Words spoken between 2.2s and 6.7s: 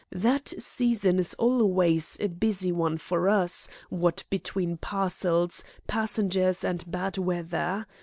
busy one for us, what between parcels, passengers,